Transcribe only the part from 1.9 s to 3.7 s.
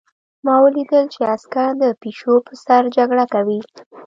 پیشو په سر جګړه کوي